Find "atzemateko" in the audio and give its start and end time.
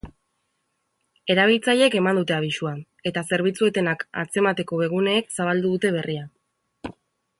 4.23-4.81